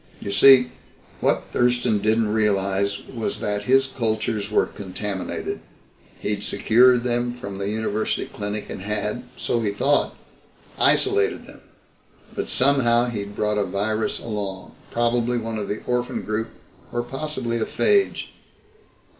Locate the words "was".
3.07-3.39